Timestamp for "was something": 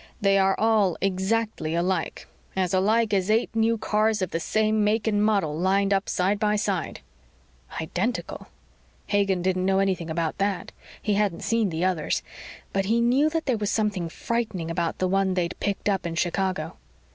13.59-14.09